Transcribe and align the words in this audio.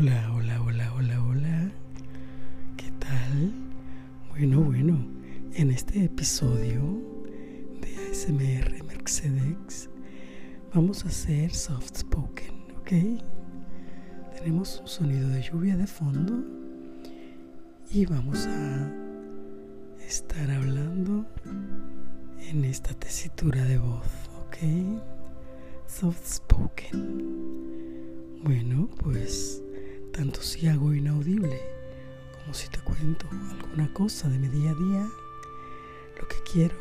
Hola, 0.00 0.30
hola, 0.32 0.62
hola, 0.62 0.92
hola, 0.94 1.24
hola. 1.24 1.72
¿Qué 2.76 2.88
tal? 3.00 3.52
Bueno, 4.28 4.60
bueno, 4.60 4.96
en 5.54 5.72
este 5.72 6.04
episodio 6.04 6.80
de 7.80 7.96
ASMR 8.08 8.84
Mercedes 8.84 9.90
vamos 10.72 11.04
a 11.04 11.08
hacer 11.08 11.52
soft 11.52 11.96
spoken, 11.96 12.54
¿ok? 12.78 12.92
Tenemos 14.36 14.78
un 14.82 14.86
sonido 14.86 15.30
de 15.30 15.42
lluvia 15.42 15.76
de 15.76 15.88
fondo 15.88 16.44
y 17.90 18.06
vamos 18.06 18.46
a 18.46 18.92
estar 20.06 20.48
hablando 20.48 21.26
en 22.38 22.64
esta 22.64 22.94
tesitura 22.94 23.64
de 23.64 23.78
voz, 23.78 24.06
¿ok? 24.46 24.58
Soft 25.88 26.24
spoken. 26.24 28.38
Bueno, 28.44 28.88
pues 29.02 29.60
tanto 30.18 30.42
si 30.42 30.66
hago 30.66 30.92
inaudible 30.92 31.60
como 32.32 32.52
si 32.52 32.68
te 32.70 32.80
cuento 32.80 33.28
alguna 33.30 33.92
cosa 33.92 34.28
de 34.28 34.36
mi 34.36 34.48
día 34.48 34.72
a 34.72 34.74
día, 34.74 35.08
lo 36.20 36.26
que 36.26 36.34
quiero 36.52 36.74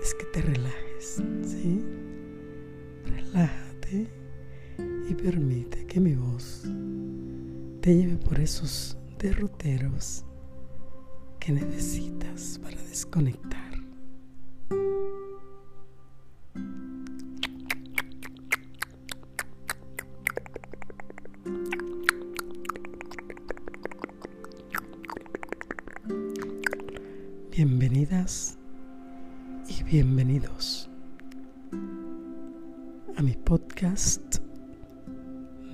es 0.00 0.14
que 0.14 0.24
te 0.26 0.40
relajes, 0.40 1.20
¿sí? 1.42 1.84
Relájate 3.06 4.06
y 5.08 5.14
permite 5.14 5.84
que 5.86 5.98
mi 5.98 6.14
voz 6.14 6.62
te 7.80 7.92
lleve 7.92 8.18
por 8.18 8.38
esos 8.38 8.96
derroteros 9.18 10.24
que 11.40 11.50
necesitas 11.50 12.60
para 12.62 12.80
desconectar. 12.82 13.53
A 33.16 33.22
mi 33.22 33.32
podcast 33.32 34.36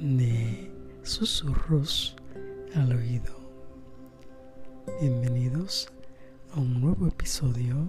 de 0.01 0.71
susurros 1.03 2.17
al 2.77 2.93
oído. 2.93 3.35
Bienvenidos 5.01 5.91
a 6.55 6.61
un 6.61 6.81
nuevo 6.81 7.09
episodio 7.09 7.89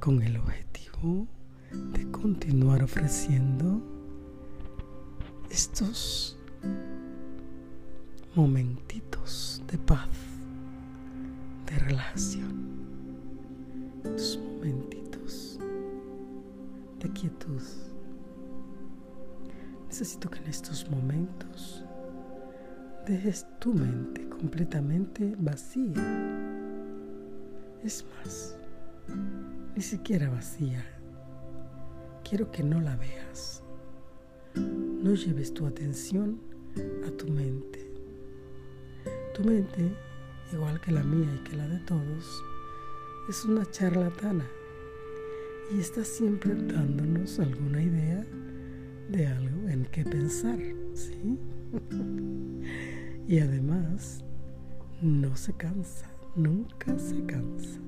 con 0.00 0.22
el 0.22 0.38
objetivo 0.38 1.26
de 1.72 2.10
continuar 2.10 2.82
ofreciendo 2.82 3.82
estos 5.50 6.38
momentitos 8.34 9.62
de 9.70 9.76
paz 9.78 10.08
de 11.66 11.78
momentitos 14.60 14.97
de 16.98 17.10
quietud. 17.10 17.62
Necesito 19.86 20.28
que 20.30 20.38
en 20.38 20.46
estos 20.46 20.88
momentos 20.90 21.84
dejes 23.06 23.46
tu 23.58 23.72
mente 23.72 24.28
completamente 24.28 25.34
vacía. 25.38 25.94
Es 27.82 28.04
más, 28.16 28.56
ni 29.74 29.82
siquiera 29.82 30.28
vacía. 30.28 30.84
Quiero 32.28 32.50
que 32.50 32.62
no 32.62 32.80
la 32.80 32.96
veas. 32.96 33.62
No 34.54 35.14
lleves 35.14 35.54
tu 35.54 35.66
atención 35.66 36.40
a 37.06 37.10
tu 37.16 37.28
mente. 37.28 37.90
Tu 39.34 39.44
mente 39.44 39.96
igual 40.52 40.80
que 40.80 40.92
la 40.92 41.02
mía 41.02 41.28
y 41.34 41.38
que 41.44 41.56
la 41.56 41.68
de 41.68 41.78
todos, 41.80 42.44
es 43.28 43.44
una 43.44 43.70
charlatana 43.70 44.46
y 45.70 45.80
está 45.80 46.04
siempre 46.04 46.54
dándonos 46.54 47.38
alguna 47.38 47.82
idea 47.82 48.24
de 49.10 49.26
algo 49.26 49.68
en 49.68 49.84
que 49.86 50.04
pensar, 50.04 50.58
¿sí? 50.94 51.38
y 53.28 53.38
además, 53.38 54.24
no 55.02 55.36
se 55.36 55.52
cansa, 55.52 56.10
nunca 56.36 56.98
se 56.98 57.24
cansa. 57.26 57.80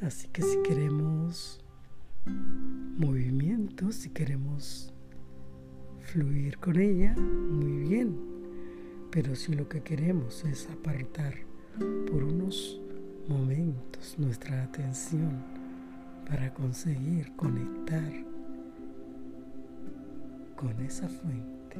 Así 0.00 0.28
que 0.28 0.42
si 0.42 0.62
queremos 0.62 1.60
movimiento, 2.96 3.92
si 3.92 4.10
queremos 4.10 4.92
fluir 6.00 6.58
con 6.58 6.78
ella, 6.78 7.14
muy 7.16 7.88
bien 7.88 8.32
pero 9.12 9.36
si 9.36 9.54
lo 9.54 9.68
que 9.68 9.82
queremos 9.82 10.42
es 10.44 10.68
apartar 10.70 11.34
por 12.10 12.24
unos 12.24 12.80
momentos 13.28 14.14
nuestra 14.18 14.62
atención 14.62 15.44
para 16.32 16.50
conseguir 16.54 17.36
conectar 17.36 18.10
con 20.56 20.80
esa 20.80 21.06
fuente, 21.06 21.76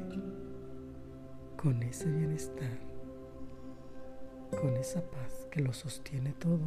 con 1.57 1.83
ese 1.83 2.11
bienestar, 2.11 2.79
con 4.51 4.77
esa 4.77 5.01
paz 5.11 5.49
que 5.51 5.63
lo 5.63 5.73
sostiene 5.73 6.35
todo, 6.35 6.61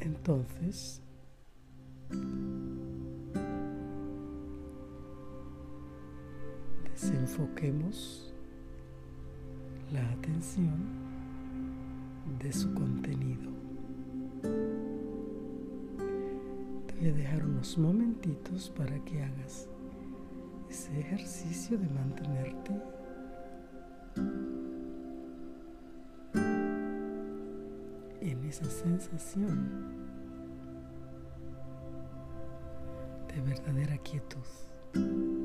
entonces 0.00 1.02
desenfoquemos 6.94 8.32
la 9.92 10.10
atención 10.12 10.78
de 12.38 12.50
su 12.54 12.72
contenido. 12.72 13.52
Dejar 17.12 17.44
unos 17.44 17.76
momentitos 17.76 18.70
para 18.70 18.98
que 19.04 19.22
hagas 19.22 19.68
ese 20.70 20.98
ejercicio 20.98 21.76
de 21.76 21.86
mantenerte 21.90 22.72
en 28.22 28.44
esa 28.44 28.64
sensación 28.64 29.68
de 33.28 33.40
verdadera 33.42 33.98
quietud. 33.98 35.43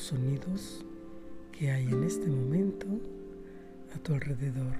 Sonidos 0.00 0.84
que 1.52 1.70
hay 1.70 1.86
en 1.86 2.04
este 2.04 2.26
momento 2.26 2.86
a 3.94 3.98
tu 3.98 4.14
alrededor. 4.14 4.76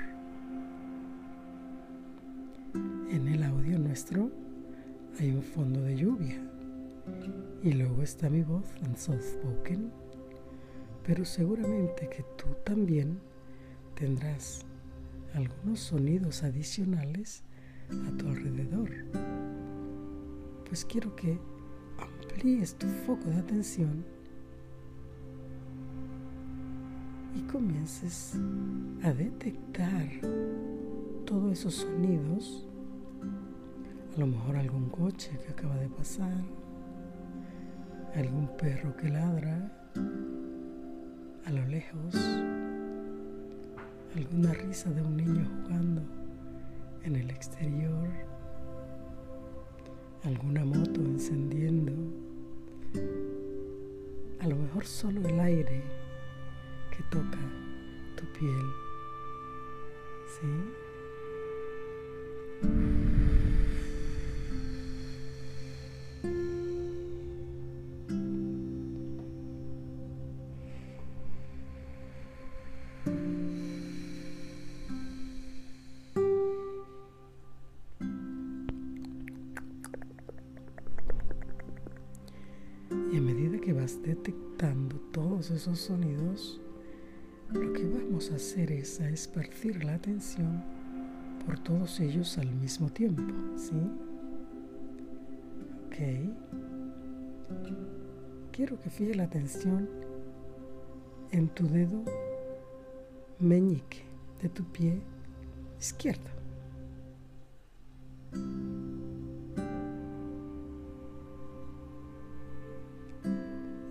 En 3.10 3.28
el 3.28 3.42
audio 3.42 3.78
nuestro 3.78 4.30
hay 5.18 5.30
un 5.30 5.42
fondo 5.42 5.82
de 5.82 5.96
lluvia 5.96 6.40
y 7.62 7.72
luego 7.72 8.02
está 8.02 8.30
mi 8.30 8.42
voz 8.42 8.64
en 8.82 8.96
soft 8.96 9.22
spoken, 9.34 9.90
pero 11.06 11.24
seguramente 11.24 12.08
que 12.08 12.24
tú 12.38 12.46
también 12.64 13.18
tendrás 13.94 14.64
algunos 15.34 15.80
sonidos 15.80 16.42
adicionales 16.42 17.42
a 17.90 18.16
tu 18.16 18.26
alrededor. 18.28 18.90
Pues 20.66 20.84
quiero 20.86 21.14
que 21.14 21.38
amplíes 21.98 22.74
tu 22.76 22.86
foco 22.86 23.28
de 23.28 23.36
atención 23.36 24.19
y 27.34 27.40
comiences 27.42 28.34
a 29.02 29.12
detectar 29.12 30.08
todos 31.24 31.52
esos 31.52 31.74
sonidos, 31.74 32.66
a 34.16 34.20
lo 34.20 34.26
mejor 34.26 34.56
algún 34.56 34.88
coche 34.88 35.30
que 35.44 35.52
acaba 35.52 35.76
de 35.76 35.88
pasar, 35.88 36.42
algún 38.14 38.48
perro 38.56 38.96
que 38.96 39.08
ladra 39.08 39.72
a 41.46 41.52
lo 41.52 41.66
lejos, 41.66 42.14
alguna 44.16 44.52
risa 44.52 44.90
de 44.90 45.02
un 45.02 45.16
niño 45.16 45.48
jugando 45.62 46.02
en 47.04 47.16
el 47.16 47.30
exterior 47.30 48.08
alguna 50.24 50.64
moto 50.64 51.00
encendiendo. 51.00 51.92
Mejor 54.70 54.86
solo 54.86 55.28
el 55.28 55.40
aire 55.40 55.82
toca 57.04 57.38
tu 58.16 58.24
piel. 58.38 58.66
¿Sí? 60.26 60.46
Y 83.12 83.16
a 83.16 83.20
medida 83.20 83.58
que 83.58 83.72
vas 83.72 84.00
detectando 84.02 84.96
todos 85.12 85.50
esos 85.50 85.80
sonidos, 85.80 86.60
lo 87.52 87.72
que 87.72 87.84
vamos 87.84 88.30
a 88.30 88.36
hacer 88.36 88.70
es 88.72 89.00
a 89.00 89.08
esparcir 89.08 89.84
la 89.84 89.94
atención 89.94 90.62
por 91.44 91.58
todos 91.58 91.98
ellos 92.00 92.38
al 92.38 92.50
mismo 92.52 92.90
tiempo, 92.90 93.22
¿sí? 93.56 93.74
Ok. 95.86 95.96
Quiero 98.52 98.78
que 98.80 98.90
fije 98.90 99.14
la 99.14 99.24
atención 99.24 99.88
en 101.32 101.48
tu 101.48 101.66
dedo 101.68 102.04
meñique 103.38 104.02
de 104.42 104.48
tu 104.48 104.64
pie 104.64 105.00
izquierdo. 105.80 106.30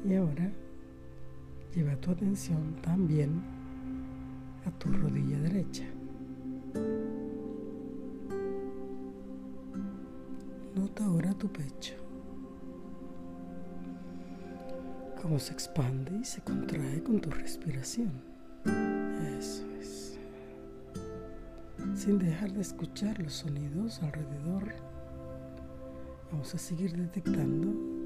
Y 0.05 0.15
ahora 0.15 0.51
lleva 1.75 1.95
tu 1.97 2.11
atención 2.11 2.75
también 2.81 3.41
a 4.65 4.71
tu 4.71 4.91
rodilla 4.91 5.39
derecha. 5.39 5.85
Nota 10.75 11.05
ahora 11.05 11.33
tu 11.33 11.51
pecho, 11.51 11.95
cómo 15.21 15.39
se 15.39 15.53
expande 15.53 16.19
y 16.19 16.25
se 16.25 16.41
contrae 16.41 17.03
con 17.03 17.19
tu 17.19 17.29
respiración. 17.29 18.11
Eso 19.37 19.65
es. 19.79 20.17
Sin 21.95 22.19
dejar 22.19 22.51
de 22.53 22.61
escuchar 22.61 23.19
los 23.19 23.33
sonidos 23.33 24.01
alrededor, 24.01 24.73
vamos 26.31 26.53
a 26.55 26.57
seguir 26.57 26.95
detectando 26.95 27.98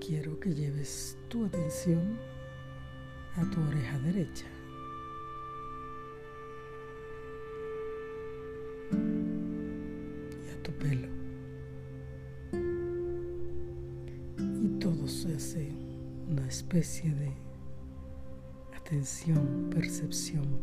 quiero 0.00 0.38
que 0.38 0.54
lleves 0.54 1.16
tu 1.28 1.44
atención 1.44 2.18
a 3.36 3.50
tu 3.50 3.60
oreja 3.60 3.98
derecha. 3.98 4.46
Y 8.92 10.50
a 10.50 10.62
tu 10.62 10.72
pelo. 10.72 11.08
Y 14.62 14.68
todo 14.78 15.06
se 15.08 15.34
hace 15.34 15.72
una 16.28 16.46
especie 16.46 17.14
de 17.14 17.32
atención, 18.74 19.70
percepción 19.70 20.60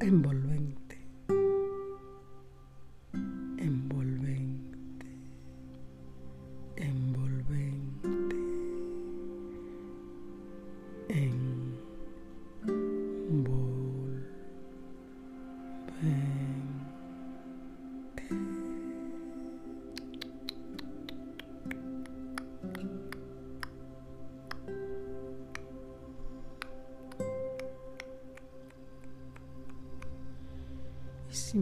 envolvente. 0.00 0.80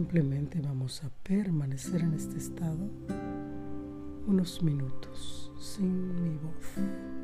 Simplemente 0.09 0.59
vamos 0.59 1.03
a 1.03 1.09
permanecer 1.21 2.01
en 2.01 2.15
este 2.15 2.39
estado 2.39 2.89
unos 4.25 4.63
minutos 4.63 5.51
sin 5.59 6.23
mi 6.23 6.35
voz. 6.35 7.18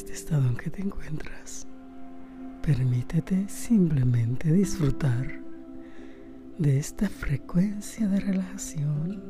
Este 0.00 0.14
estado 0.14 0.48
en 0.48 0.56
que 0.56 0.70
te 0.70 0.80
encuentras, 0.80 1.66
permítete 2.62 3.46
simplemente 3.50 4.50
disfrutar 4.50 5.42
de 6.56 6.78
esta 6.78 7.06
frecuencia 7.06 8.08
de 8.08 8.20
relajación 8.20 9.22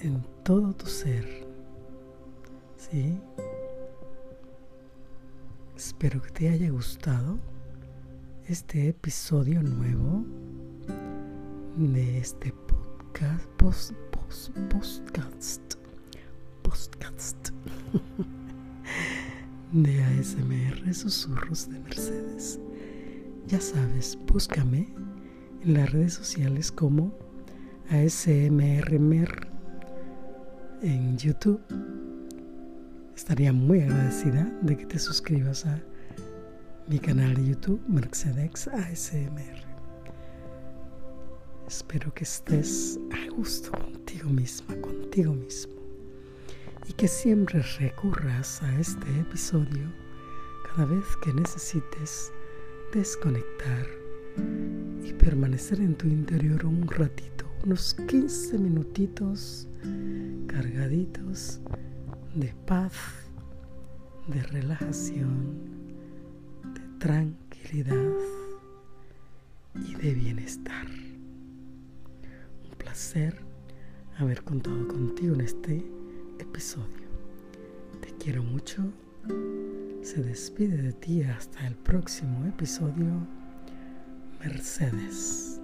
en 0.00 0.26
todo 0.42 0.74
tu 0.74 0.86
ser. 0.86 1.46
¿Sí? 2.76 3.16
Espero 5.76 6.20
que 6.20 6.30
te 6.32 6.48
haya 6.48 6.68
gustado 6.70 7.38
este 8.48 8.88
episodio 8.88 9.62
nuevo 9.62 10.24
de 11.76 12.18
este 12.18 12.52
podcast, 12.52 13.46
post, 13.56 13.92
post, 14.10 14.50
podcast 14.68 15.74
podcast 16.64 17.52
de 19.72 20.02
ASMR 20.02 20.94
Susurros 20.94 21.68
de 21.68 21.80
Mercedes. 21.80 22.60
Ya 23.46 23.60
sabes, 23.60 24.18
búscame 24.26 24.88
en 25.62 25.74
las 25.74 25.92
redes 25.92 26.14
sociales 26.14 26.70
como 26.70 27.12
ASMR 27.90 29.48
en 30.82 31.16
YouTube. 31.18 31.60
Estaría 33.16 33.52
muy 33.52 33.80
agradecida 33.80 34.44
de 34.62 34.76
que 34.76 34.86
te 34.86 34.98
suscribas 34.98 35.66
a 35.66 35.82
mi 36.88 36.98
canal 36.98 37.34
de 37.34 37.48
YouTube, 37.48 37.80
Mercedes 37.88 38.68
ASMR. 38.68 39.66
Espero 41.66 42.14
que 42.14 42.24
estés 42.24 43.00
a 43.10 43.34
gusto 43.34 43.72
contigo 43.72 44.30
misma, 44.30 44.76
contigo 44.76 45.32
mismo 45.32 45.75
que 46.96 47.08
siempre 47.08 47.60
recurras 47.78 48.62
a 48.62 48.80
este 48.80 49.20
episodio 49.20 49.92
cada 50.64 50.86
vez 50.86 51.04
que 51.22 51.30
necesites 51.34 52.32
desconectar 52.90 53.86
y 55.04 55.12
permanecer 55.12 55.80
en 55.80 55.94
tu 55.94 56.06
interior 56.06 56.64
un 56.64 56.88
ratito, 56.88 57.44
unos 57.64 57.92
15 57.92 58.58
minutitos 58.58 59.68
cargaditos 60.46 61.60
de 62.34 62.54
paz, 62.66 62.94
de 64.28 64.42
relajación, 64.44 65.54
de 66.62 66.98
tranquilidad 66.98 68.10
y 69.74 69.94
de 69.96 70.14
bienestar. 70.14 70.86
Un 72.64 72.74
placer 72.78 73.38
haber 74.16 74.42
contado 74.42 74.88
contigo 74.88 75.34
en 75.34 75.42
este 75.42 75.84
episodio. 76.38 77.08
Te 78.00 78.14
quiero 78.16 78.42
mucho. 78.42 78.82
Se 80.02 80.22
despide 80.22 80.76
de 80.76 80.92
ti 80.92 81.22
hasta 81.22 81.66
el 81.66 81.74
próximo 81.74 82.46
episodio. 82.46 83.26
Mercedes. 84.40 85.60